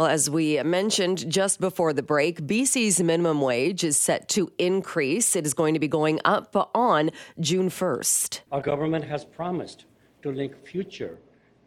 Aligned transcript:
As 0.00 0.30
we 0.30 0.62
mentioned 0.62 1.28
just 1.28 1.58
before 1.58 1.92
the 1.92 2.04
break, 2.04 2.42
BC's 2.42 3.02
minimum 3.02 3.40
wage 3.40 3.82
is 3.82 3.96
set 3.96 4.28
to 4.28 4.52
increase. 4.56 5.34
It 5.34 5.44
is 5.44 5.54
going 5.54 5.74
to 5.74 5.80
be 5.80 5.88
going 5.88 6.20
up 6.24 6.54
on 6.72 7.10
June 7.40 7.68
1st. 7.68 8.42
Our 8.52 8.60
government 8.60 9.04
has 9.06 9.24
promised 9.24 9.86
to 10.22 10.30
link 10.30 10.54
future 10.64 11.18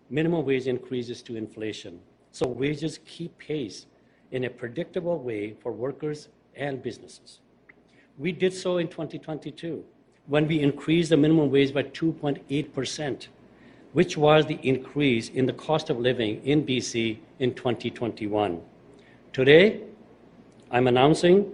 minimum 0.10 0.46
wage 0.46 0.68
increases 0.68 1.22
to 1.24 1.36
inflation 1.36 2.00
so 2.32 2.48
wages 2.48 3.00
keep 3.06 3.38
pace 3.38 3.88
in 4.32 4.46
a 4.46 4.50
predictable 4.50 5.20
way 5.20 5.54
for 5.62 5.74
workers 5.74 6.30
and 6.56 6.82
businesses. 6.82 7.42
We 8.18 8.32
did 8.32 8.54
so 8.54 8.78
in 8.78 8.88
2022 8.88 9.84
when 10.28 10.48
we 10.48 10.62
increased 10.62 11.10
the 11.10 11.18
minimum 11.18 11.52
wage 11.52 11.74
by 11.74 11.84
2.8%, 11.84 13.28
which 13.94 14.18
was 14.18 14.46
the 14.46 14.60
increase 14.64 15.30
in 15.30 15.46
the 15.46 15.54
cost 15.54 15.90
of 15.90 15.98
living 16.00 16.44
in 16.46 16.66
BC 16.66 17.18
in 17.40 17.54
2021. 17.54 18.62
Today, 19.34 19.82
I'm 20.72 20.88
announcing 20.88 21.52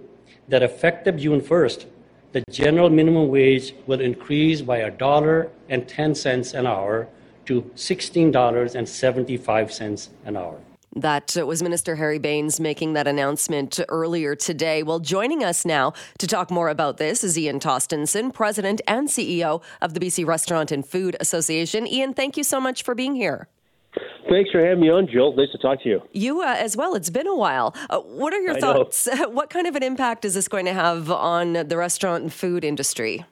that 0.48 0.64
effective 0.64 1.18
June 1.18 1.42
1st, 1.42 1.86
the 2.34 2.44
general 2.52 2.90
minimum 2.90 3.30
wage 3.30 3.74
will 3.88 4.02
increase 4.02 4.62
by 4.62 4.78
a 4.78 4.92
dollar 4.92 5.50
and 5.70 5.88
10 5.88 6.14
cents 6.16 6.54
an 6.54 6.68
hour 6.68 7.08
to 7.46 7.62
$16.75 7.76 10.10
an 10.26 10.38
hour. 10.38 10.60
That 11.02 11.36
was 11.46 11.62
Minister 11.62 11.96
Harry 11.96 12.18
Bains 12.18 12.60
making 12.60 12.94
that 12.94 13.06
announcement 13.06 13.80
earlier 13.88 14.36
today. 14.36 14.82
Well, 14.82 14.98
joining 15.00 15.44
us 15.44 15.64
now 15.64 15.94
to 16.18 16.26
talk 16.26 16.50
more 16.50 16.70
about 16.70 16.98
this 16.98 17.24
is 17.24 17.38
Ian 17.38 17.60
Tostenson, 17.60 18.34
President 18.34 18.82
and 18.88 19.08
CEO 19.08 19.62
of 19.80 19.94
the 19.94 20.00
BC 20.00 20.26
Restaurant 20.26 20.72
and 20.72 20.84
Food 20.84 21.16
Association. 21.20 21.86
Ian, 21.86 22.16
thank 22.16 22.36
you 22.36 22.44
so 22.44 22.60
much 22.60 22.82
for 22.82 22.96
being 22.96 23.14
here. 23.14 23.48
Thanks 24.28 24.50
for 24.50 24.60
having 24.60 24.82
me 24.82 24.90
on, 24.90 25.08
Jill. 25.08 25.36
Nice 25.36 25.52
to 25.52 25.60
talk 25.60 25.84
to 25.84 25.90
you. 25.90 26.02
You 26.14 26.42
uh, 26.42 26.56
as 26.58 26.76
well. 26.76 26.96
It's 26.96 27.12
been 27.12 27.28
a 27.28 27.36
while. 27.36 27.76
Uh, 27.92 28.00
what 28.00 28.34
are 28.34 28.42
your 28.42 28.56
I 28.56 28.60
thoughts? 28.60 29.08
What 29.28 29.52
kind 29.52 29.68
of 29.68 29.76
an 29.76 29.84
impact 29.84 30.26
is 30.26 30.34
this 30.34 30.48
going 30.48 30.66
to 30.66 30.74
have 30.74 31.12
on 31.12 31.54
the 31.54 31.78
restaurant 31.78 32.24
and 32.24 32.34
food 32.34 32.66
industry? 32.66 33.24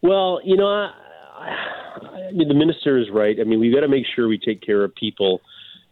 Well, 0.00 0.40
you 0.42 0.56
know, 0.56 0.66
I, 0.68 0.88
I 2.28 2.32
mean, 2.32 2.48
the 2.48 2.54
minister 2.54 2.96
is 2.96 3.10
right. 3.12 3.36
I 3.38 3.44
mean, 3.44 3.60
we've 3.60 3.74
got 3.74 3.82
to 3.82 3.88
make 3.88 4.06
sure 4.16 4.26
we 4.26 4.38
take 4.38 4.62
care 4.62 4.84
of 4.84 4.94
people 4.94 5.42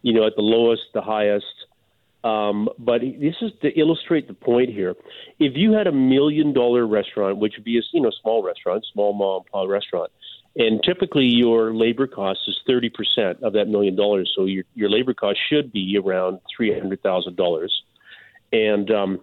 you 0.01 0.13
know, 0.13 0.25
at 0.25 0.35
the 0.35 0.41
lowest, 0.41 0.83
the 0.93 1.01
highest. 1.01 1.45
Um, 2.23 2.67
but 2.77 3.01
this 3.01 3.35
is 3.41 3.51
to 3.61 3.69
illustrate 3.79 4.27
the 4.27 4.33
point 4.33 4.69
here. 4.69 4.95
If 5.39 5.53
you 5.55 5.73
had 5.73 5.87
a 5.87 5.91
million 5.91 6.51
dollar 6.51 6.85
restaurant, 6.85 7.37
which 7.37 7.53
would 7.57 7.63
be 7.63 7.77
a 7.77 7.81
you 7.93 8.01
know 8.01 8.11
small 8.21 8.43
restaurant, 8.43 8.85
small 8.91 9.13
mom 9.13 9.43
and 9.43 9.51
pop 9.51 9.69
restaurant, 9.69 10.11
and 10.55 10.81
typically 10.83 11.25
your 11.25 11.73
labor 11.73 12.07
cost 12.07 12.39
is 12.47 12.59
thirty 12.67 12.89
percent 12.89 13.41
of 13.43 13.53
that 13.53 13.67
million 13.67 13.95
dollars, 13.95 14.31
so 14.35 14.45
your 14.45 14.63
your 14.75 14.89
labor 14.89 15.13
cost 15.13 15.39
should 15.49 15.71
be 15.71 15.97
around 16.03 16.39
three 16.55 16.77
hundred 16.77 17.01
thousand 17.03 17.37
dollars, 17.37 17.83
and 18.51 18.89
um, 18.91 19.21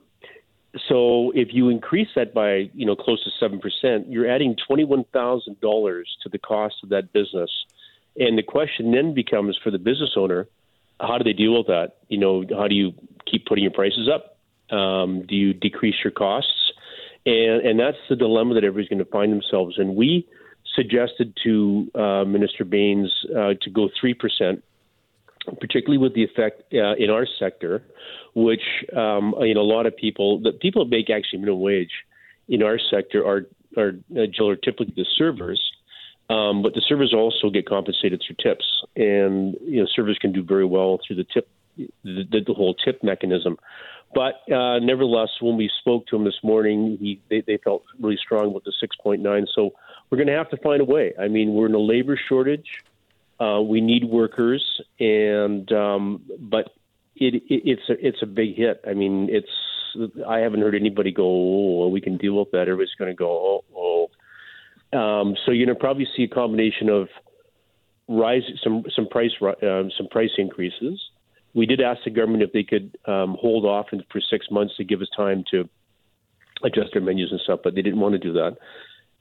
so 0.88 1.32
if 1.34 1.48
you 1.52 1.68
increase 1.68 2.08
that 2.16 2.32
by 2.32 2.70
you 2.74 2.86
know 2.86 2.96
close 2.96 3.22
to 3.24 3.30
seven 3.38 3.58
percent, 3.58 4.08
you're 4.08 4.30
adding 4.30 4.56
twenty 4.66 4.84
one 4.84 5.04
thousand 5.12 5.60
dollars 5.60 6.08
to 6.22 6.28
the 6.28 6.38
cost 6.38 6.76
of 6.82 6.88
that 6.90 7.12
business, 7.12 7.50
and 8.16 8.38
the 8.38 8.42
question 8.42 8.92
then 8.92 9.14
becomes 9.14 9.58
for 9.62 9.70
the 9.70 9.78
business 9.78 10.12
owner 10.16 10.48
how 11.00 11.18
do 11.18 11.24
they 11.24 11.32
deal 11.32 11.56
with 11.56 11.66
that? 11.66 11.96
You 12.08 12.18
know, 12.18 12.44
how 12.50 12.68
do 12.68 12.74
you 12.74 12.92
keep 13.30 13.46
putting 13.46 13.64
your 13.64 13.72
prices 13.72 14.08
up? 14.08 14.38
Um, 14.74 15.24
do 15.26 15.34
you 15.34 15.52
decrease 15.52 15.96
your 16.02 16.10
costs? 16.10 16.72
And 17.26 17.66
and 17.66 17.80
that's 17.80 17.96
the 18.08 18.16
dilemma 18.16 18.54
that 18.54 18.64
everybody's 18.64 18.88
going 18.88 19.04
to 19.04 19.10
find 19.10 19.32
themselves 19.32 19.76
in. 19.78 19.94
We 19.94 20.28
suggested 20.74 21.36
to 21.44 21.90
uh, 21.94 22.24
Minister 22.24 22.64
Bains 22.64 23.12
uh, 23.30 23.54
to 23.62 23.70
go 23.70 23.88
three 23.98 24.14
percent, 24.14 24.62
particularly 25.60 25.98
with 25.98 26.14
the 26.14 26.24
effect 26.24 26.62
uh, 26.74 26.94
in 26.96 27.10
our 27.10 27.26
sector, 27.38 27.82
which 28.34 28.62
um, 28.96 29.34
you 29.40 29.54
know 29.54 29.62
a 29.62 29.62
lot 29.62 29.86
of 29.86 29.96
people, 29.96 30.38
the 30.40 30.52
people 30.52 30.84
that 30.84 30.90
make 30.90 31.08
actually 31.10 31.38
minimum 31.38 31.60
wage 31.60 31.92
in 32.48 32.62
our 32.62 32.78
sector 32.78 33.26
are 33.26 33.46
are, 33.76 33.92
uh, 34.16 34.44
are 34.44 34.56
typically 34.56 34.92
the 34.96 35.06
servers 35.16 35.60
um, 36.30 36.62
but 36.62 36.74
the 36.74 36.82
servers 36.86 37.12
also 37.12 37.50
get 37.50 37.66
compensated 37.66 38.22
through 38.26 38.36
tips, 38.42 38.64
and 38.96 39.56
you 39.62 39.80
know 39.80 39.86
servers 39.94 40.18
can 40.18 40.32
do 40.32 40.42
very 40.42 40.64
well 40.64 40.98
through 41.06 41.16
the 41.16 41.24
tip, 41.24 41.48
the, 41.76 42.40
the 42.46 42.54
whole 42.54 42.74
tip 42.74 43.02
mechanism. 43.02 43.58
But 44.14 44.40
uh, 44.52 44.78
nevertheless, 44.78 45.30
when 45.40 45.56
we 45.56 45.70
spoke 45.80 46.06
to 46.06 46.16
him 46.16 46.24
this 46.24 46.38
morning, 46.42 46.96
he 47.00 47.20
they, 47.28 47.42
they 47.46 47.58
felt 47.58 47.82
really 48.00 48.16
strong 48.16 48.54
with 48.54 48.64
the 48.64 48.72
6.9. 48.82 49.46
So 49.54 49.72
we're 50.08 50.18
going 50.18 50.28
to 50.28 50.34
have 50.34 50.50
to 50.50 50.56
find 50.58 50.80
a 50.80 50.84
way. 50.84 51.12
I 51.18 51.28
mean, 51.28 51.52
we're 51.52 51.66
in 51.66 51.74
a 51.74 51.78
labor 51.78 52.18
shortage. 52.28 52.68
Uh, 53.40 53.60
we 53.60 53.80
need 53.80 54.04
workers, 54.04 54.80
and 55.00 55.70
um, 55.72 56.22
but 56.38 56.70
it, 57.16 57.34
it, 57.34 57.42
it's 57.48 57.88
a 57.90 58.06
it's 58.06 58.22
a 58.22 58.26
big 58.26 58.56
hit. 58.56 58.82
I 58.88 58.94
mean, 58.94 59.28
it's 59.30 59.48
I 60.26 60.38
haven't 60.38 60.60
heard 60.60 60.74
anybody 60.74 61.12
go, 61.12 61.24
oh, 61.24 61.88
we 61.88 62.00
can 62.00 62.16
deal 62.16 62.34
with 62.38 62.50
that. 62.52 62.62
Everybody's 62.62 62.94
going 62.96 63.10
to 63.10 63.16
go, 63.16 63.28
oh, 63.28 63.64
oh 63.76 64.10
um, 64.94 65.34
so 65.44 65.52
you're 65.52 65.66
going 65.66 65.76
to 65.76 65.80
probably 65.80 66.06
see 66.16 66.24
a 66.24 66.28
combination 66.28 66.88
of 66.88 67.08
rise 68.08 68.42
some 68.62 68.84
some 68.94 69.08
price 69.08 69.32
um, 69.42 69.90
some 69.96 70.08
price 70.10 70.30
increases. 70.38 71.00
We 71.54 71.66
did 71.66 71.80
ask 71.80 72.00
the 72.04 72.10
government 72.10 72.42
if 72.42 72.52
they 72.52 72.64
could 72.64 72.96
um, 73.06 73.36
hold 73.40 73.64
off 73.64 73.86
for 73.90 74.20
six 74.20 74.46
months 74.50 74.76
to 74.76 74.84
give 74.84 75.00
us 75.00 75.08
time 75.16 75.44
to 75.52 75.68
adjust 76.64 76.90
their 76.92 77.02
menus 77.02 77.30
and 77.30 77.40
stuff, 77.40 77.60
but 77.62 77.74
they 77.74 77.82
didn't 77.82 78.00
want 78.00 78.14
to 78.14 78.18
do 78.18 78.32
that. 78.32 78.56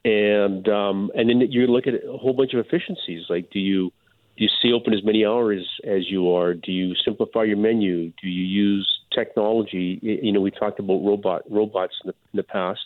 And 0.05 0.67
um, 0.67 1.11
and 1.15 1.29
then 1.29 1.41
you 1.49 1.67
look 1.67 1.87
at 1.87 1.93
a 1.93 2.17
whole 2.17 2.33
bunch 2.33 2.53
of 2.53 2.65
efficiencies. 2.65 3.25
Like, 3.29 3.49
do 3.51 3.59
you 3.59 3.91
do 4.35 4.43
you 4.43 4.49
stay 4.59 4.71
open 4.71 4.93
as 4.93 5.03
many 5.03 5.25
hours 5.25 5.67
as 5.85 6.09
you 6.09 6.33
are? 6.33 6.53
Do 6.53 6.71
you 6.71 6.95
simplify 7.05 7.43
your 7.43 7.57
menu? 7.57 8.11
Do 8.21 8.27
you 8.27 8.43
use 8.43 8.89
technology? 9.13 9.99
You 10.01 10.31
know, 10.31 10.41
we 10.41 10.51
talked 10.51 10.79
about 10.79 11.05
robot 11.05 11.43
robots 11.49 11.93
in 12.03 12.09
the, 12.09 12.15
in 12.33 12.37
the 12.37 12.43
past 12.43 12.81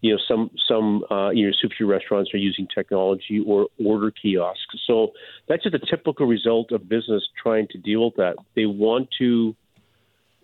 you 0.00 0.12
know 0.12 0.20
some 0.28 0.50
some 0.68 1.04
uh, 1.10 1.30
you 1.30 1.46
know 1.46 1.52
sushi 1.52 1.86
restaurants 1.86 2.32
are 2.32 2.38
using 2.38 2.66
technology 2.72 3.42
or 3.46 3.68
order 3.84 4.10
kiosks. 4.10 4.76
So 4.86 5.12
that's 5.48 5.62
just 5.62 5.74
a 5.74 5.80
typical 5.90 6.26
result 6.26 6.72
of 6.72 6.88
business 6.88 7.22
trying 7.42 7.68
to 7.68 7.78
deal 7.78 8.04
with 8.06 8.16
that. 8.16 8.36
They 8.54 8.66
want 8.66 9.08
to 9.18 9.56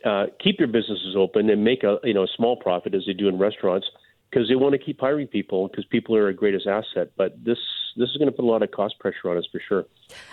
uh, 0.05 0.27
keep 0.43 0.59
their 0.59 0.67
businesses 0.67 1.15
open 1.17 1.49
and 1.51 1.65
make 1.65 1.85
a 1.85 1.99
you 2.05 2.15
know 2.15 2.25
a 2.25 2.29
small 2.37 2.57
profit 2.57 2.95
as 2.95 3.03
they 3.07 3.13
do 3.13 3.29
in 3.29 3.39
restaurants 3.39 3.87
because 4.31 4.49
they 4.49 4.57
want 4.57 4.73
to 4.73 4.79
keep 4.79 5.01
hiring 5.01 5.29
people 5.29 5.69
because 5.69 5.85
people 5.85 6.17
are 6.17 6.27
our 6.27 6.33
greatest 6.33 6.67
asset. 6.67 7.13
But 7.17 7.45
this 7.45 7.59
this 7.97 8.11
is 8.11 8.17
going 8.17 8.27
to 8.27 8.33
put 8.33 8.45
a 8.45 8.49
lot 8.49 8.63
of 8.63 8.71
cost 8.71 8.99
pressure 8.99 9.31
on 9.31 9.37
us 9.37 9.47
for 9.51 9.61
sure. 9.67 9.85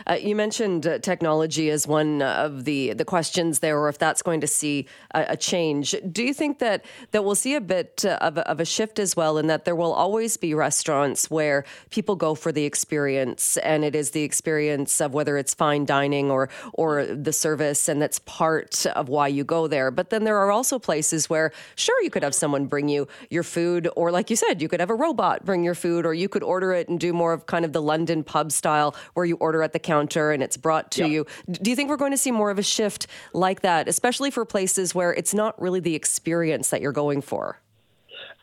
Uh, 0.06 0.14
you 0.14 0.36
mentioned 0.36 0.86
uh, 0.86 1.00
technology 1.00 1.70
as 1.70 1.88
one 1.88 2.22
of 2.22 2.66
the 2.66 2.94
the 2.94 3.06
questions 3.06 3.60
there, 3.60 3.78
or 3.80 3.90
if 3.90 3.98
that's 3.98 4.22
going 4.22 4.42
to 4.42 4.48
see 4.48 4.88
a, 5.14 5.26
a 5.30 5.38
change. 5.38 5.96
Do 6.12 6.24
you 6.24 6.34
think 6.34 6.60
that 6.60 6.86
that 7.12 7.24
we'll 7.24 7.36
see 7.36 7.56
a 7.56 7.62
bit 7.62 8.04
uh, 8.06 8.18
of 8.22 8.38
a, 8.38 8.48
of 8.50 8.60
a 8.60 8.66
shift 8.66 9.00
as 9.00 9.16
well, 9.16 9.38
in 9.38 9.48
that 9.48 9.66
there 9.66 9.76
will 9.76 9.94
always 9.94 10.38
be 10.38 10.54
restaurants 10.54 11.30
where 11.30 11.64
people 11.90 12.16
go 12.16 12.36
for 12.36 12.52
the 12.52 12.66
experience, 12.66 13.58
and 13.58 13.84
it 13.84 13.96
is 13.96 14.12
the 14.12 14.24
experience 14.24 15.00
of 15.00 15.14
whether 15.14 15.38
it's 15.38 15.54
fine 15.54 15.86
dining 15.86 16.30
or 16.30 16.50
or 16.74 17.06
the 17.06 17.34
service, 17.34 17.88
and 17.88 18.02
that's 18.02 18.20
part 18.20 18.86
of 18.88 19.10
why 19.10 19.28
you 19.28 19.44
go 19.44 19.68
there. 19.68 19.92
But 19.92 20.10
then 20.10 20.24
there 20.24 20.38
are 20.38 20.52
also 20.52 20.80
places 20.80 21.30
where, 21.30 21.52
sure, 21.76 22.02
you 22.04 22.10
could 22.10 22.24
have 22.24 22.36
someone 22.36 22.66
bring 22.66 22.90
you 22.90 23.08
your 23.30 23.44
food, 23.44 23.88
or 23.96 24.12
like 24.12 24.30
you 24.30 24.36
said, 24.36 24.62
you 24.62 24.68
could 24.68 24.80
have 24.80 24.90
a 24.90 24.96
robot 24.96 25.46
bring 25.46 25.64
your 25.64 25.76
food, 25.76 26.06
or 26.06 26.14
you 26.14 26.28
could 26.28 26.44
order 26.44 26.74
it 26.74 26.90
and 26.90 27.00
do 27.00 27.14
more 27.14 27.34
of 27.34 27.46
kind 27.52 27.66
of 27.66 27.74
the 27.74 27.82
London 27.82 28.24
pub 28.24 28.50
style 28.50 28.96
where 29.14 29.26
you 29.26 29.36
order 29.36 29.62
at 29.62 29.74
the 29.74 29.80
counter 29.80 30.32
and 30.32 30.42
it's 30.42 30.56
brought 30.56 30.90
to 30.90 31.06
you. 31.06 31.26
Do 31.52 31.70
you 31.70 31.76
think 31.76 31.90
we're 31.90 31.98
going 31.98 32.14
to 32.14 32.18
see 32.18 32.32
more 32.32 32.50
of 32.50 32.58
a 32.58 32.64
shift 32.64 33.08
like 33.34 33.60
that, 33.62 33.90
especially 33.90 34.32
for 34.32 34.46
places 34.46 34.96
where 34.96 35.14
it's 35.14 35.34
not 35.34 35.62
really 35.62 35.82
the 35.82 35.94
experience 35.94 36.70
that 36.70 36.82
you're 36.82 36.94
going 36.94 37.22
for? 37.22 37.60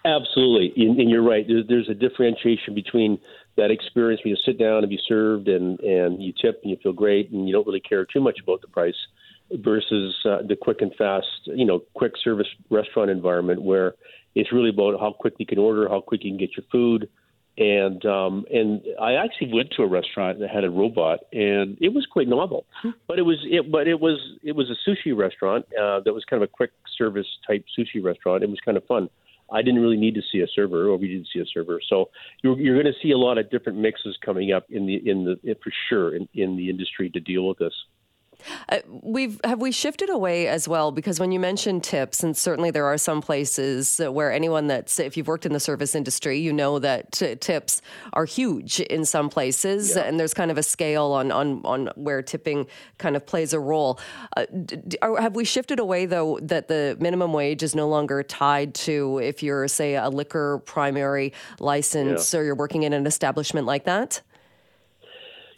Absolutely, 0.04 0.72
and 0.76 1.10
you're 1.10 1.22
right. 1.22 1.46
There's 1.48 1.88
a 1.88 1.94
differentiation 1.94 2.74
between 2.74 3.18
that 3.56 3.70
experience 3.70 4.20
where 4.22 4.30
you 4.30 4.36
sit 4.44 4.58
down 4.58 4.78
and 4.84 4.88
be 4.88 5.00
served 5.08 5.48
and 5.48 5.80
and 5.80 6.22
you 6.22 6.32
tip 6.40 6.60
and 6.62 6.70
you 6.70 6.76
feel 6.82 6.92
great 6.92 7.30
and 7.30 7.48
you 7.48 7.52
don't 7.52 7.66
really 7.66 7.80
care 7.80 8.04
too 8.04 8.20
much 8.20 8.38
about 8.42 8.60
the 8.60 8.68
price 8.68 8.94
versus 9.50 10.14
uh, 10.24 10.38
the 10.46 10.54
quick 10.54 10.82
and 10.82 10.94
fast, 10.96 11.26
you 11.46 11.64
know, 11.64 11.80
quick 11.94 12.12
service 12.22 12.46
restaurant 12.70 13.10
environment 13.10 13.60
where 13.62 13.94
it's 14.34 14.52
really 14.52 14.68
about 14.70 15.00
how 15.00 15.12
quick 15.18 15.34
you 15.38 15.46
can 15.46 15.58
order, 15.58 15.88
how 15.88 16.00
quick 16.00 16.22
you 16.22 16.30
can 16.30 16.38
get 16.38 16.56
your 16.56 16.64
food, 16.70 17.08
and 17.58 18.04
um, 18.06 18.44
and 18.50 18.80
I 19.00 19.14
actually 19.14 19.52
went 19.52 19.72
to 19.76 19.82
a 19.82 19.86
restaurant 19.86 20.38
that 20.38 20.48
had 20.48 20.64
a 20.64 20.70
robot, 20.70 21.20
and 21.32 21.76
it 21.80 21.92
was 21.92 22.06
quite 22.06 22.28
novel. 22.28 22.64
Hmm. 22.82 22.90
But 23.08 23.18
it 23.18 23.22
was 23.22 23.38
it, 23.44 23.70
but 23.70 23.88
it 23.88 24.00
was 24.00 24.18
it 24.42 24.52
was 24.52 24.70
a 24.70 24.88
sushi 24.88 25.16
restaurant 25.16 25.66
uh, 25.74 26.00
that 26.04 26.14
was 26.14 26.24
kind 26.24 26.42
of 26.42 26.48
a 26.48 26.52
quick 26.52 26.70
service 26.96 27.26
type 27.46 27.64
sushi 27.76 28.02
restaurant. 28.02 28.44
It 28.44 28.48
was 28.48 28.60
kind 28.64 28.76
of 28.76 28.84
fun. 28.86 29.10
I 29.50 29.62
didn't 29.62 29.80
really 29.80 29.96
need 29.96 30.14
to 30.14 30.22
see 30.30 30.40
a 30.40 30.46
server, 30.54 30.88
or 30.88 30.96
we 30.96 31.08
didn't 31.08 31.28
see 31.32 31.40
a 31.40 31.46
server. 31.52 31.80
So 31.88 32.10
you're, 32.42 32.58
you're 32.60 32.80
going 32.80 32.92
to 32.92 33.00
see 33.02 33.12
a 33.12 33.18
lot 33.18 33.38
of 33.38 33.50
different 33.50 33.78
mixes 33.78 34.16
coming 34.24 34.52
up 34.52 34.66
in 34.68 34.86
the 34.86 34.96
in 34.96 35.24
the 35.24 35.54
for 35.62 35.72
sure 35.88 36.14
in, 36.14 36.28
in 36.34 36.56
the 36.56 36.70
industry 36.70 37.10
to 37.10 37.20
deal 37.20 37.48
with 37.48 37.58
this. 37.58 37.74
Uh, 38.68 38.78
we've 39.02 39.40
have 39.44 39.60
we 39.60 39.72
shifted 39.72 40.10
away 40.10 40.46
as 40.46 40.68
well 40.68 40.92
because 40.92 41.18
when 41.18 41.32
you 41.32 41.40
mention 41.40 41.80
tips, 41.80 42.22
and 42.22 42.36
certainly 42.36 42.70
there 42.70 42.86
are 42.86 42.98
some 42.98 43.20
places 43.20 43.98
where 43.98 44.32
anyone 44.32 44.66
that's 44.66 44.98
if 44.98 45.16
you've 45.16 45.28
worked 45.28 45.46
in 45.46 45.52
the 45.52 45.60
service 45.60 45.94
industry, 45.94 46.38
you 46.38 46.52
know 46.52 46.78
that 46.78 47.12
t- 47.12 47.34
tips 47.36 47.82
are 48.12 48.24
huge 48.24 48.80
in 48.80 49.04
some 49.04 49.28
places, 49.28 49.94
yeah. 49.94 50.02
and 50.02 50.18
there's 50.18 50.34
kind 50.34 50.50
of 50.50 50.58
a 50.58 50.62
scale 50.62 51.12
on 51.12 51.32
on 51.32 51.60
on 51.64 51.90
where 51.96 52.22
tipping 52.22 52.66
kind 52.98 53.16
of 53.16 53.26
plays 53.26 53.52
a 53.52 53.60
role. 53.60 53.98
Uh, 54.36 54.46
d- 54.64 54.98
are, 55.02 55.20
have 55.20 55.34
we 55.34 55.44
shifted 55.44 55.78
away 55.78 56.06
though 56.06 56.38
that 56.42 56.68
the 56.68 56.96
minimum 57.00 57.32
wage 57.32 57.62
is 57.62 57.74
no 57.74 57.88
longer 57.88 58.22
tied 58.22 58.74
to 58.74 59.18
if 59.18 59.42
you're 59.42 59.68
say 59.68 59.94
a 59.94 60.08
liquor 60.08 60.58
primary 60.64 61.32
license 61.58 62.32
yeah. 62.32 62.40
or 62.40 62.44
you're 62.44 62.54
working 62.54 62.82
in 62.82 62.92
an 62.92 63.06
establishment 63.06 63.66
like 63.66 63.84
that? 63.84 64.22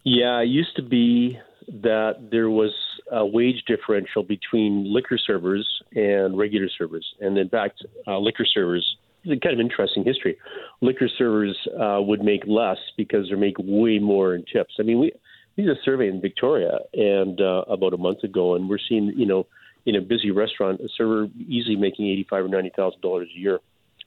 Yeah, 0.02 0.40
it 0.40 0.48
used 0.48 0.76
to 0.76 0.82
be 0.82 1.38
that 1.70 2.30
there 2.30 2.50
was 2.50 2.72
a 3.12 3.24
wage 3.24 3.62
differential 3.66 4.22
between 4.22 4.92
liquor 4.92 5.18
servers 5.18 5.66
and 5.94 6.36
regular 6.36 6.68
servers. 6.76 7.06
And 7.20 7.38
in 7.38 7.48
fact, 7.48 7.84
uh, 8.06 8.18
liquor 8.18 8.44
servers, 8.44 8.96
kind 9.24 9.54
of 9.54 9.60
interesting 9.60 10.02
history. 10.04 10.36
Liquor 10.80 11.08
servers 11.16 11.56
uh, 11.80 12.00
would 12.00 12.22
make 12.22 12.42
less 12.46 12.78
because 12.96 13.28
they 13.30 13.36
make 13.36 13.54
way 13.58 13.98
more 13.98 14.34
in 14.34 14.44
tips. 14.52 14.74
I 14.80 14.82
mean, 14.82 14.98
we, 14.98 15.12
we 15.56 15.64
did 15.64 15.76
a 15.76 15.80
survey 15.84 16.08
in 16.08 16.20
Victoria 16.20 16.78
and 16.94 17.40
uh, 17.40 17.62
about 17.68 17.92
a 17.92 17.98
month 17.98 18.24
ago, 18.24 18.54
and 18.56 18.68
we're 18.68 18.78
seeing, 18.88 19.12
you 19.16 19.26
know, 19.26 19.46
in 19.86 19.96
a 19.96 20.00
busy 20.00 20.30
restaurant, 20.30 20.80
a 20.80 20.88
server 20.96 21.26
easily 21.48 21.76
making 21.76 22.06
eighty-five 22.06 22.44
or 22.44 22.48
ninety 22.48 22.72
thousand 22.76 23.00
dollars 23.00 23.28
a 23.34 23.38
year 23.38 23.60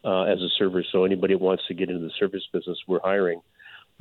uh, 0.04 0.24
as 0.24 0.40
a 0.40 0.50
server. 0.58 0.84
So 0.92 1.04
anybody 1.04 1.36
wants 1.36 1.64
to 1.68 1.74
get 1.74 1.90
into 1.90 2.04
the 2.04 2.12
service 2.20 2.44
business, 2.52 2.78
we're 2.88 3.00
hiring. 3.02 3.42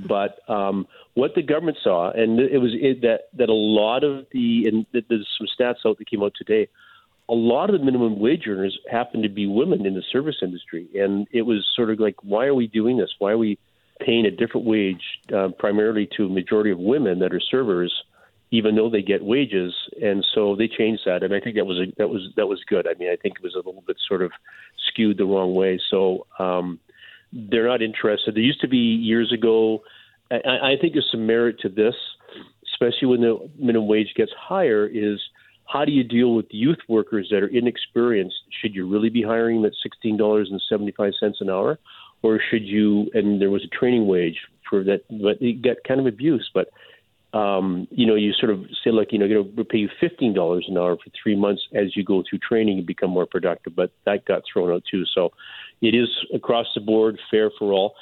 But 0.07 0.39
um, 0.49 0.87
what 1.15 1.35
the 1.35 1.43
government 1.43 1.79
saw, 1.83 2.11
and 2.11 2.41
it 2.41 2.59
was 2.59 2.73
it, 2.75 3.03
that 3.03 3.29
that 3.35 3.49
a 3.49 3.55
lot 3.55 4.05
of 4.05 4.27
the 4.33 4.67
and 4.67 4.87
there's 4.93 5.29
some 5.39 5.47
stats 5.59 5.87
out 5.87 5.99
that 5.99 6.09
came 6.09 6.23
out 6.23 6.33
today. 6.37 6.69
A 7.29 7.35
lot 7.35 7.71
of 7.71 7.79
the 7.79 7.85
minimum 7.85 8.19
wage 8.19 8.47
earners 8.49 8.77
happen 8.91 9.23
to 9.23 9.29
be 9.29 9.47
women 9.47 9.87
in 9.87 9.95
the 9.95 10.03
service 10.13 10.37
industry, 10.43 10.89
and 10.95 11.27
it 11.31 11.43
was 11.43 11.67
sort 11.75 11.91
of 11.91 12.01
like, 12.01 12.17
why 12.23 12.47
are 12.47 12.55
we 12.55 12.67
doing 12.67 12.97
this? 12.99 13.11
Why 13.19 13.31
are 13.31 13.39
we 13.39 13.59
paying 14.01 14.27
a 14.27 14.31
different 14.31 14.67
wage 14.67 15.03
uh, 15.35 15.49
primarily 15.59 16.09
to 16.17 16.27
a 16.27 16.29
majority 16.29 16.73
of 16.73 16.79
women 16.79 17.21
that 17.21 17.33
are 17.33 17.41
servers, 17.41 17.95
even 18.51 18.75
though 18.75 18.91
they 18.91 19.03
get 19.03 19.25
wages? 19.25 19.73
And 20.03 20.27
so 20.35 20.57
they 20.57 20.69
changed 20.69 21.03
that, 21.07 21.23
and 21.23 21.33
I 21.33 21.41
think 21.41 21.57
that 21.57 21.65
was 21.65 21.79
a, 21.79 21.93
that 21.97 22.09
was 22.09 22.23
that 22.37 22.49
was 22.49 22.61
good. 22.69 22.87
I 22.89 22.95
mean, 22.99 23.11
I 23.11 23.17
think 23.17 23.37
it 23.37 23.43
was 23.43 23.55
a 23.55 23.59
little 23.59 23.85
bit 23.87 23.97
sort 24.07 24.23
of 24.23 24.33
skewed 24.89 25.19
the 25.19 25.25
wrong 25.25 25.55
way. 25.55 25.81
So. 25.91 26.27
Um, 26.39 26.81
they're 27.33 27.69
not 27.69 27.83
interested. 27.83 28.35
There 28.35 28.43
used 28.43 28.61
to 28.61 28.69
be 28.69 28.77
years 28.77 29.33
ago. 29.33 29.83
I, 30.31 30.73
I 30.73 30.77
think 30.81 30.93
there's 30.93 31.09
some 31.11 31.27
merit 31.27 31.61
to 31.61 31.69
this, 31.69 31.95
especially 32.73 33.09
when 33.09 33.21
the 33.21 33.51
minimum 33.59 33.89
wage 33.89 34.15
gets 34.17 34.33
higher. 34.39 34.87
Is 34.87 35.21
how 35.67 35.85
do 35.85 35.93
you 35.93 36.05
deal 36.05 36.35
with 36.35 36.47
youth 36.51 36.79
workers 36.89 37.29
that 37.31 37.43
are 37.43 37.49
inexperienced? 37.49 38.37
Should 38.61 38.75
you 38.75 38.89
really 38.89 39.09
be 39.09 39.23
hiring 39.23 39.63
them 39.63 39.67
at 39.67 39.73
sixteen 39.83 40.17
dollars 40.17 40.49
and 40.51 40.61
seventy 40.69 40.93
five 40.93 41.13
cents 41.19 41.39
an 41.41 41.51
hour, 41.51 41.79
or 42.23 42.41
should 42.51 42.65
you? 42.65 43.11
And 43.15 43.41
there 43.41 43.51
was 43.51 43.65
a 43.65 43.77
training 43.77 44.07
wage 44.07 44.39
for 44.69 44.85
that, 44.85 45.03
but 45.09 45.41
it 45.41 45.63
got 45.63 45.77
kind 45.87 46.01
of 46.01 46.07
abused. 46.07 46.51
But 46.53 46.69
um, 47.33 47.89
you 47.91 48.07
know, 48.07 48.15
you 48.15 48.33
sort 48.33 48.53
of 48.53 48.65
say 48.85 48.91
like, 48.91 49.13
you 49.13 49.19
know, 49.19 49.25
you 49.25 49.35
know, 49.35 49.51
we'll 49.55 49.65
pay 49.65 49.79
you 49.79 49.89
fifteen 50.01 50.35
dollars 50.35 50.67
an 50.69 50.77
hour 50.77 50.97
for 50.97 51.11
three 51.23 51.37
months 51.37 51.63
as 51.75 51.97
you 51.97 52.05
go 52.05 52.23
through 52.29 52.41
training 52.41 52.79
and 52.79 52.87
become 52.87 53.11
more 53.11 53.27
productive. 53.27 53.75
But 53.75 53.93
that 54.05 54.25
got 54.25 54.43
thrown 54.51 54.71
out 54.71 54.83
too. 54.91 55.05
So 55.15 55.33
it 55.81 55.95
is 55.95 56.09
across 56.35 56.67
the 56.75 56.81
board 56.81 57.19
fair 57.31 57.51
for 57.59 57.73
all. 57.73 57.95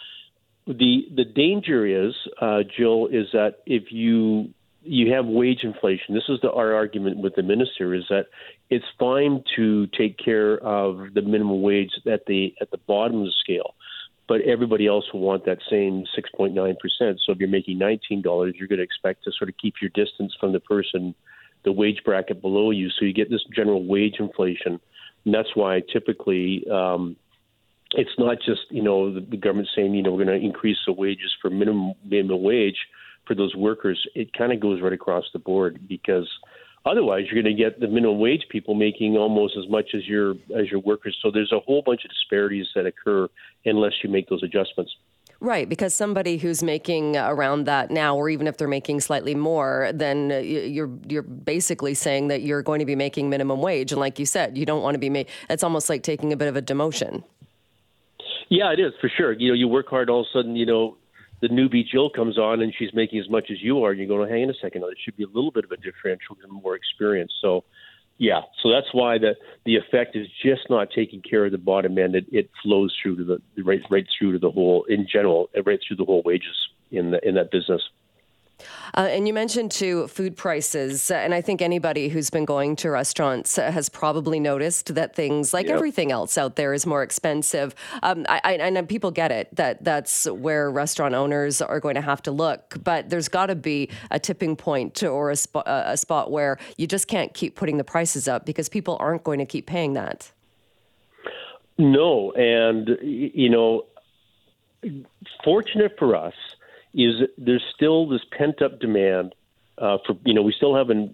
The 0.67 1.07
the 1.15 1.25
danger 1.25 1.87
is, 1.87 2.15
uh, 2.41 2.63
Jill, 2.77 3.07
is 3.07 3.29
that 3.33 3.59
if 3.67 3.93
you 3.93 4.53
you 4.83 5.13
have 5.13 5.27
wage 5.27 5.63
inflation. 5.63 6.15
This 6.15 6.29
is 6.29 6.41
the, 6.41 6.51
our 6.51 6.75
argument 6.75 7.19
with 7.19 7.35
the 7.35 7.43
minister: 7.43 7.95
is 7.95 8.05
that 8.09 8.27
it's 8.69 8.85
fine 8.99 9.45
to 9.57 9.87
take 9.89 10.19
care 10.19 10.59
of 10.59 11.15
the 11.15 11.23
minimum 11.23 11.63
wage 11.63 11.91
at 12.11 12.27
the 12.27 12.55
at 12.61 12.71
the 12.71 12.79
bottom 12.79 13.21
of 13.21 13.27
the 13.27 13.33
scale, 13.41 13.75
but 14.31 14.43
everybody 14.43 14.87
else 14.87 15.05
will 15.13 15.19
want 15.19 15.45
that 15.45 15.59
same 15.69 16.05
6.9 16.17 16.55
percent. 16.79 17.21
So 17.27 17.33
if 17.33 17.39
you're 17.41 17.49
making 17.49 17.79
19 17.79 18.23
dollars, 18.23 18.55
you're 18.57 18.69
going 18.69 18.79
to 18.79 18.85
expect 18.85 19.25
to 19.25 19.33
sort 19.37 19.51
of 19.51 19.57
keep 19.61 19.75
your 19.83 19.91
distance 19.91 20.33
from 20.39 20.53
the 20.53 20.61
person, 20.61 21.17
the 21.65 21.73
wage 21.73 22.01
bracket 22.05 22.41
below 22.41 22.71
you. 22.71 22.91
So 22.91 23.05
you 23.07 23.13
get 23.13 23.29
this 23.29 23.43
general 23.53 23.85
wage 23.85 24.21
inflation, 24.21 24.79
and 25.25 25.35
that's 25.35 25.55
why 25.55 25.83
typically. 25.93 26.65
Um, 26.73 27.17
it's 27.97 28.17
not 28.19 28.37
just 28.47 28.61
you 28.71 28.85
know 28.85 29.13
the, 29.13 29.21
the 29.21 29.37
government 29.37 29.69
saying 29.75 29.95
you 29.95 30.03
know 30.05 30.13
we're 30.13 30.25
going 30.25 30.41
to 30.41 30.47
increase 30.47 30.79
the 30.87 30.93
wages 30.93 31.35
for 31.43 31.51
minimum 31.51 31.95
minimum 32.05 32.41
wage 32.41 32.77
for 33.27 33.35
those 33.35 33.57
workers. 33.57 34.01
It 34.15 34.33
kind 34.33 34.53
of 34.53 34.61
goes 34.61 34.81
right 34.81 34.93
across 34.93 35.25
the 35.33 35.41
board 35.41 35.89
because 35.89 36.31
otherwise 36.85 37.25
you're 37.27 37.43
going 37.43 37.57
to 37.57 37.63
get 37.63 37.81
the 37.81 37.89
minimum 37.89 38.19
wage 38.19 38.43
people 38.49 38.75
making 38.75 39.17
almost 39.17 39.57
as 39.57 39.69
much 39.69 39.91
as 39.95 40.07
your 40.07 40.33
as 40.57 40.71
your 40.71 40.81
workers. 40.81 41.17
So 41.23 41.31
there's 41.31 41.53
a 41.53 41.61
whole 41.61 41.83
bunch 41.83 42.05
of 42.05 42.11
disparities 42.11 42.67
that 42.75 42.87
occur 42.87 43.29
unless 43.65 43.93
you 44.03 44.11
make 44.11 44.29
those 44.29 44.43
adjustments. 44.43 44.93
Right, 45.43 45.67
because 45.67 45.95
somebody 45.95 46.37
who's 46.37 46.63
making 46.63 47.17
around 47.17 47.65
that 47.65 47.91
now, 47.91 48.15
or 48.15 48.29
even 48.29 48.47
if 48.47 48.59
they're 48.59 48.69
making 48.69 49.01
slightly 49.01 49.35
more, 49.35 49.91
then 49.95 50.31
uh, 50.31 50.37
you're 50.37 50.91
you're 51.09 51.23
basically 51.23 51.95
saying 51.95 52.29
that 52.29 52.43
you're 52.43 52.61
going 52.61 52.81
to 52.81 52.85
be 52.85 52.95
making 52.95 53.31
minimum 53.31 53.63
wage, 53.63 53.91
and 53.91 54.01
like 54.01 54.19
you 54.19 54.27
said, 54.27 54.59
you 54.59 54.67
don't 54.67 54.83
want 54.83 54.97
to 54.97 54.99
be 54.99 55.09
made. 55.09 55.29
It's 55.49 55.65
almost 55.65 55.89
like 55.89 56.03
taking 56.03 56.35
a 56.35 56.37
bit 56.37 56.49
of 56.49 56.57
a 56.57 56.63
demotion. 56.63 57.25
Yeah, 58.51 58.73
it 58.73 58.81
is 58.81 58.93
for 59.01 59.09
sure. 59.09 59.33
You 59.33 59.49
know, 59.49 59.55
you 59.55 59.67
work 59.67 59.89
hard, 59.89 60.11
all 60.11 60.21
of 60.21 60.27
a 60.27 60.39
sudden, 60.39 60.57
you 60.57 60.67
know, 60.67 60.99
the 61.41 61.49
newbie 61.49 61.87
Jill 61.87 62.11
comes 62.11 62.39
on 62.39 62.61
and 62.61 62.73
she's 62.77 62.93
making 62.93 63.19
as 63.19 63.29
much 63.29 63.51
as 63.51 63.63
you 63.63 63.83
are, 63.85 63.91
and 63.91 63.99
you're 63.99 64.09
going, 64.09 64.27
to 64.27 64.33
hang 64.33 64.45
on 64.45 64.51
a 64.51 64.55
second, 64.61 64.83
there 64.83 64.91
should 65.03 65.17
be 65.17 65.25
a 65.25 65.29
little 65.29 65.51
bit 65.51 65.65
of 65.65 65.71
a 65.71 65.77
differential 65.77 66.37
and 66.43 66.53
more 66.53 66.75
experience. 66.75 67.33
So, 67.41 67.65
yeah, 68.19 68.43
so 68.63 68.71
that's 68.71 68.89
why 68.93 69.17
the 69.17 69.35
the 69.65 69.77
effect 69.77 70.15
is 70.15 70.27
just 70.45 70.69
not 70.69 70.89
taking 70.95 71.23
care 71.23 71.47
of 71.47 71.53
the 71.53 71.59
bottom 71.59 71.97
end. 71.97 72.15
It, 72.15 72.27
it 72.31 72.51
flows 72.63 72.95
through 73.03 73.17
to 73.17 73.25
the 73.25 73.63
right 73.63 73.81
right 73.91 74.07
through 74.19 74.33
to 74.33 74.39
the 74.39 74.51
whole 74.51 74.85
in 74.85 75.07
general, 75.11 75.49
right 75.65 75.81
through 75.87 75.97
the 75.97 76.05
whole 76.05 76.23
wages 76.23 76.55
in 76.91 77.13
the 77.13 77.27
in 77.27 77.37
that 77.37 77.51
business. 77.51 77.81
Uh, 78.97 79.09
and 79.11 79.27
you 79.27 79.35
mentioned 79.35 79.71
too 79.71 80.09
food 80.09 80.37
prices, 80.37 81.11
uh, 81.11 81.15
and 81.15 81.35
I 81.35 81.41
think 81.41 81.63
anybody 81.63 82.09
who's 82.09 82.31
been 82.31 82.45
going 82.45 82.77
to 82.77 82.91
restaurants 82.91 83.59
uh, 83.59 83.71
has 83.71 83.89
probably 83.89 84.41
noticed 84.41 84.95
that 84.95 85.15
things 85.15 85.55
like 85.55 85.67
yep. 85.67 85.77
everything 85.77 86.11
else 86.11 86.37
out 86.37 86.57
there 86.57 86.75
is 86.75 86.87
more 86.87 87.03
expensive. 87.03 87.75
Um, 88.03 88.27
I, 88.29 88.41
I, 88.45 88.53
and 88.55 88.89
people 88.89 89.11
get 89.11 89.31
it 89.31 89.55
that 89.57 89.85
that's 89.85 90.27
where 90.27 90.71
restaurant 90.71 91.15
owners 91.15 91.61
are 91.63 91.81
going 91.81 91.95
to 91.95 92.01
have 92.01 92.23
to 92.23 92.31
look, 92.31 92.77
but 92.83 93.11
there's 93.11 93.29
got 93.29 93.47
to 93.47 93.55
be 93.55 93.89
a 94.11 94.19
tipping 94.19 94.57
point 94.57 95.03
or 95.03 95.31
a, 95.31 95.37
sp- 95.37 95.67
a 95.67 95.97
spot 95.97 96.31
where 96.31 96.59
you 96.77 96.87
just 96.87 97.09
can't 97.09 97.35
keep 97.35 97.55
putting 97.55 97.77
the 97.77 97.85
prices 97.85 98.29
up 98.29 98.47
because 98.47 98.69
people 98.69 98.97
aren't 99.01 99.25
going 99.25 99.39
to 99.39 99.47
keep 99.47 99.67
paying 99.67 99.93
that. 99.95 100.33
No, 101.79 102.33
and 102.33 102.99
you 103.01 103.49
know, 103.49 103.87
fortunate 105.45 105.97
for 105.99 106.15
us 106.15 106.35
is 106.95 107.15
there's 107.39 107.65
still 107.75 108.09
this 108.09 108.23
pent 108.37 108.63
up 108.63 108.81
demand 108.81 109.35
uh, 109.79 109.99
for 110.07 110.17
you 110.25 110.35
know 110.35 110.43
we 110.43 110.53
still 110.53 110.75
haven't 110.75 111.11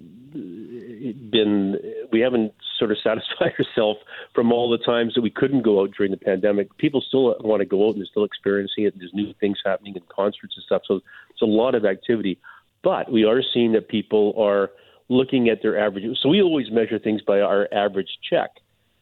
been 1.31 1.77
we 2.13 2.21
haven't 2.21 2.53
sort 2.79 2.91
of 2.91 2.99
satisfied 3.03 3.53
ourselves 3.59 4.01
from 4.35 4.53
all 4.53 4.71
the 4.71 4.79
times 4.79 5.15
that 5.15 5.23
we 5.23 5.31
couldn't 5.31 5.63
go 5.63 5.81
out 5.81 5.91
during 5.97 6.11
the 6.11 6.19
pandemic. 6.19 6.77
People 6.79 7.01
still 7.01 7.37
want 7.41 7.61
to 7.61 7.67
go 7.67 7.87
out 7.87 7.93
and 7.93 8.01
they're 8.01 8.07
still 8.07 8.25
experiencing 8.25 8.85
it. 8.85 8.95
There's 8.99 9.15
new 9.15 9.33
things 9.41 9.59
happening 9.65 9.95
in 9.97 10.03
concerts 10.15 10.55
and 10.57 10.65
stuff. 10.65 10.83
So 10.87 11.01
it's 11.31 11.43
a 11.43 11.47
lot 11.47 11.75
of 11.75 11.85
activity, 11.85 12.39
but 12.83 13.11
we 13.11 13.25
are 13.25 13.43
seeing 13.55 13.73
that 13.73 13.89
people 13.89 14.35
are 14.39 14.71
looking 15.09 15.49
at 15.49 15.63
their 15.63 15.79
average. 15.79 16.05
So 16.21 16.29
we 16.29 16.43
always 16.43 16.71
measure 16.71 16.99
things 16.99 17.23
by 17.23 17.41
our 17.41 17.69
average 17.73 18.19
check. 18.29 18.51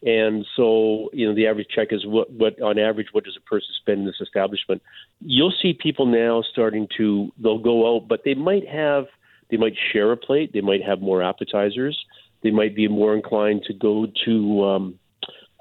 And 0.05 0.45
so, 0.55 1.09
you 1.15 1.27
know, 1.27 1.35
the 1.35 1.47
average 1.47 1.69
check 1.75 1.89
is 1.91 2.05
what, 2.05 2.31
what 2.31 2.61
on 2.61 2.79
average, 2.79 3.09
what 3.13 3.25
does 3.25 3.39
a 3.39 3.49
person 3.49 3.69
spend 3.81 4.01
in 4.01 4.07
this 4.07 4.21
establishment? 4.21 4.83
You'll 5.21 5.55
see 5.63 5.73
people 5.73 6.05
now 6.05 6.43
starting 6.53 6.89
to, 6.99 7.33
they'll 7.39 7.59
go 7.59 7.97
out, 7.97 8.07
but 8.07 8.21
they 8.23 8.35
might 8.35 8.69
have, 8.69 9.07
they 9.51 9.57
might 9.57 9.75
share 9.93 10.13
a 10.13 10.17
plate, 10.17 10.53
they 10.53 10.61
might 10.61 10.83
have 10.85 11.01
more 11.01 11.23
appetizers, 11.23 12.05
they 12.43 12.51
might 12.51 12.77
be 12.77 12.87
more 12.87 13.15
inclined 13.15 13.63
to 13.67 13.73
go 13.73 14.07
to 14.27 14.65
um, 14.65 14.99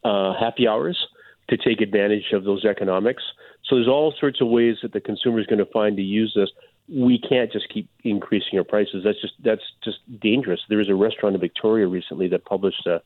uh, 0.04 0.34
happy 0.38 0.68
hours 0.68 1.08
to 1.50 1.56
take 1.56 1.80
advantage 1.80 2.34
of 2.34 2.44
those 2.44 2.66
economics. 2.66 3.24
So 3.64 3.76
there's 3.76 3.88
all 3.88 4.14
sorts 4.20 4.42
of 4.42 4.50
ways 4.50 4.76
that 4.82 4.92
the 4.92 5.00
consumer 5.00 5.40
is 5.40 5.46
going 5.46 5.60
to 5.60 5.72
find 5.72 5.96
to 5.96 6.04
use 6.04 6.34
this. 6.36 6.50
We 6.90 7.18
can't 7.18 7.50
just 7.50 7.70
keep 7.70 7.90
increasing 8.04 8.60
our 8.60 8.66
prices. 8.66 9.04
That's 9.06 9.22
just 9.22 9.36
that's 9.42 9.64
just 9.86 10.00
dangerous. 10.20 10.60
There 10.68 10.80
was 10.80 10.90
a 10.90 10.96
restaurant 10.96 11.36
in 11.36 11.40
Victoria 11.40 11.88
recently 11.88 12.28
that 12.28 12.44
published 12.44 12.86
a 12.86 13.02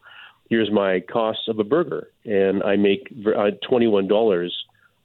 here's 0.50 0.72
my 0.72 1.02
cost 1.02 1.40
of 1.48 1.60
a 1.60 1.64
burger, 1.64 2.10
and 2.26 2.64
I 2.64 2.76
make 2.76 3.14
uh, 3.26 3.52
twenty 3.68 3.88
one 3.88 4.08
dollars. 4.08 4.56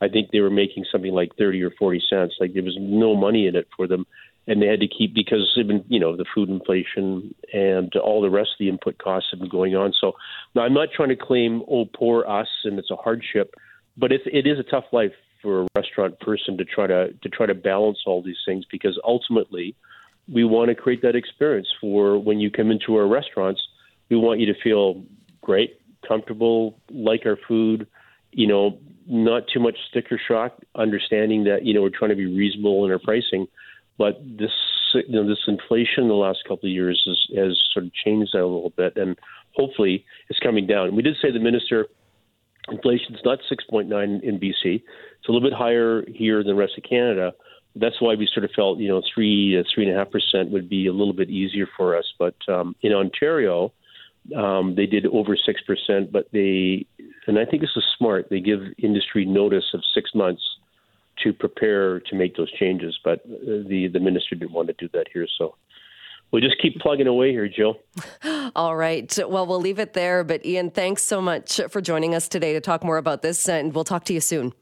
I 0.01 0.09
think 0.09 0.31
they 0.31 0.41
were 0.41 0.51
making 0.51 0.85
something 0.91 1.13
like 1.13 1.31
thirty 1.37 1.63
or 1.63 1.71
forty 1.79 2.03
cents. 2.09 2.35
Like 2.41 2.55
there 2.55 2.63
was 2.63 2.77
no 2.79 3.15
money 3.15 3.47
in 3.47 3.57
it 3.57 3.69
for 3.77 3.87
them, 3.87 4.07
and 4.47 4.61
they 4.61 4.67
had 4.67 4.81
to 4.81 4.89
keep 4.89 5.15
because 5.15 5.53
even 5.57 5.85
you 5.89 6.01
know 6.01 6.17
the 6.17 6.25
food 6.35 6.49
inflation 6.49 7.35
and 7.53 7.95
all 7.97 8.21
the 8.21 8.31
rest 8.31 8.51
of 8.55 8.59
the 8.59 8.69
input 8.69 8.99
costs 8.99 9.29
have 9.31 9.41
been 9.41 9.49
going 9.49 9.77
on. 9.77 9.93
So 10.01 10.13
now 10.55 10.63
I'm 10.63 10.75
not 10.75 10.89
trying 10.95 11.11
to 11.11 11.17
claim 11.17 11.63
oh 11.71 11.85
poor 11.87 12.27
us 12.27 12.49
and 12.65 12.79
it's 12.79 12.91
a 12.91 12.97
hardship, 12.97 13.55
but 13.97 14.13
it's 14.13 14.25
it 14.27 14.47
is 14.47 14.59
a 14.59 14.65
tough 14.65 14.85
life 14.93 15.13
for 15.41 15.63
a 15.63 15.67
restaurant 15.77 16.19
person 16.21 16.57
to 16.59 16.65
try 16.65 16.87
to 16.87 17.13
to 17.13 17.29
try 17.29 17.47
to 17.47 17.55
balance 17.55 17.99
all 18.07 18.23
these 18.23 18.39
things 18.47 18.65
because 18.71 18.99
ultimately 19.05 19.75
we 20.33 20.45
want 20.45 20.69
to 20.69 20.75
create 20.75 21.03
that 21.03 21.17
experience 21.17 21.69
for 21.81 22.19
when 22.19 22.39
you 22.39 22.51
come 22.51 22.71
into 22.71 22.97
our 22.97 23.07
restaurants. 23.07 23.61
We 24.09 24.17
want 24.17 24.41
you 24.41 24.47
to 24.53 24.61
feel 24.63 25.05
great, 25.43 25.81
comfortable, 26.07 26.79
like 26.91 27.27
our 27.27 27.39
food, 27.49 27.87
you 28.33 28.47
know, 28.47 28.79
not 29.07 29.45
too 29.53 29.61
much 29.61 29.77
sticker 29.91 30.21
shock, 30.29 30.59
understanding 30.75 31.45
that, 31.45 31.65
you 31.65 31.75
know, 31.75 31.83
we're 31.83 31.91
trying 31.91 32.11
to 32.11 32.17
be 32.17 32.27
reasonable 32.27 32.85
in 32.85 32.93
our 32.93 32.99
pricing. 32.99 33.47
But 33.99 34.21
this, 34.25 34.51
you 34.95 35.15
know, 35.15 35.29
this 35.29 35.45
inflation 35.47 36.05
in 36.05 36.09
the 36.09 36.15
last 36.15 36.39
couple 36.45 36.69
of 36.69 36.73
years 36.73 37.03
has, 37.07 37.39
has 37.39 37.63
sort 37.73 37.87
of 37.87 37.93
changed 37.93 38.33
that 38.33 38.41
a 38.41 38.47
little 38.47 38.73
bit, 38.77 38.97
and 38.97 39.19
hopefully 39.55 40.05
it's 40.29 40.39
coming 40.41 40.67
down. 40.67 40.97
We 40.97 41.03
did 41.03 41.17
say 41.21 41.31
the 41.31 41.41
minister, 41.41 41.87
inflation 42.71 43.15
is 43.15 43.21
not 43.25 43.39
6.9 43.51 44.23
in 44.23 44.41
BC. 44.41 44.55
It's 44.65 45.29
a 45.29 45.33
little 45.33 45.47
bit 45.47 45.57
higher 45.57 46.05
here 46.09 46.39
than 46.39 46.49
the 46.49 46.55
rest 46.55 46.73
of 46.79 46.85
Canada. 46.85 47.33
That's 47.75 48.01
why 48.01 48.15
we 48.15 48.29
sort 48.33 48.45
of 48.45 48.51
felt, 48.55 48.79
you 48.79 48.89
know, 48.89 49.03
three, 49.15 49.63
three 49.75 49.87
and 49.87 49.95
a 49.95 49.99
half 49.99 50.11
percent 50.11 50.51
would 50.51 50.69
be 50.69 50.87
a 50.87 50.93
little 50.93 51.15
bit 51.15 51.31
easier 51.31 51.67
for 51.77 51.97
us. 51.97 52.05
But 52.19 52.35
um, 52.49 52.77
in 52.83 52.93
Ontario, 52.93 53.73
um, 54.37 54.75
they 54.75 54.87
did 54.87 55.07
over 55.07 55.37
six 55.37 55.61
percent, 55.63 56.13
but 56.13 56.29
they, 56.33 56.87
and 57.27 57.39
I 57.39 57.45
think 57.45 57.63
this 57.63 57.71
is 57.77 57.85
smart. 57.99 58.29
They 58.31 58.41
give 58.41 58.61
industry 58.79 59.25
notice 59.25 59.65
of 59.75 59.83
six 59.95 60.11
months 60.15 60.43
to 61.23 61.33
prepare 61.33 62.01
to 62.01 62.15
make 62.15 62.37
those 62.37 62.51
changes. 62.53 62.99
But 63.05 63.21
uh, 63.21 63.67
the 63.69 63.89
the 63.93 64.01
minister 64.01 64.35
didn't 64.35 64.53
want 64.53 64.69
to 64.69 64.75
do 64.75 64.89
that 64.93 65.07
here, 65.13 65.27
so 65.39 65.57
we'll 66.31 66.43
just 66.43 66.61
keep 66.61 66.79
plugging 66.81 67.07
away 67.07 67.31
here, 67.31 67.49
Jill. 67.49 67.81
All 68.57 68.77
right. 68.77 69.19
Well, 69.29 69.47
we'll 69.47 69.61
leave 69.61 69.79
it 69.79 69.93
there. 69.93 70.25
But 70.25 70.45
Ian, 70.47 70.71
thanks 70.71 71.05
so 71.05 71.21
much 71.21 71.61
for 71.69 71.81
joining 71.81 72.15
us 72.15 72.29
today 72.29 72.53
to 72.53 72.61
talk 72.61 72.85
more 72.85 72.99
about 72.99 73.23
this, 73.23 73.49
and 73.49 73.75
we'll 73.75 73.85
talk 73.85 74.05
to 74.05 74.13
you 74.13 74.21
soon. 74.21 74.53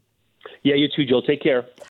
Yeah, 0.62 0.74
you 0.74 0.88
too, 0.94 1.04
Jill. 1.04 1.22
Take 1.22 1.42
care. 1.42 1.66